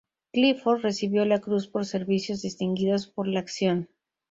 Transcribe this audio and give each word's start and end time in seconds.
Clifford 0.33 0.81
recibió 0.81 1.25
la 1.25 1.41
Cruz 1.41 1.67
por 1.67 1.85
Servicios 1.85 2.41
Distinguidos 2.41 3.05
por 3.05 3.27
la 3.27 3.39
acción. 3.39 3.87